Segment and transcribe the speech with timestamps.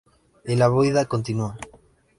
[0.45, 1.55] Y la vida continua...